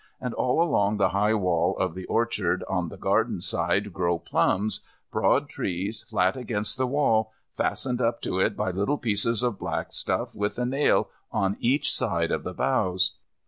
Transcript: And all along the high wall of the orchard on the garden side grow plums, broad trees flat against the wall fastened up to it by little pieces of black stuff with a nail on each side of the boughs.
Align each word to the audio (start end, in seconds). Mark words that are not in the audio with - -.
And 0.19 0.33
all 0.33 0.63
along 0.63 0.97
the 0.97 1.09
high 1.09 1.35
wall 1.35 1.77
of 1.77 1.93
the 1.93 2.07
orchard 2.07 2.63
on 2.67 2.89
the 2.89 2.97
garden 2.97 3.39
side 3.39 3.93
grow 3.93 4.17
plums, 4.17 4.79
broad 5.11 5.47
trees 5.47 6.01
flat 6.09 6.35
against 6.35 6.75
the 6.79 6.87
wall 6.87 7.31
fastened 7.55 8.01
up 8.01 8.19
to 8.23 8.39
it 8.39 8.57
by 8.57 8.71
little 8.71 8.97
pieces 8.97 9.43
of 9.43 9.59
black 9.59 9.91
stuff 9.93 10.33
with 10.33 10.57
a 10.57 10.65
nail 10.65 11.09
on 11.31 11.55
each 11.59 11.93
side 11.93 12.31
of 12.31 12.41
the 12.43 12.53
boughs. 12.55 13.11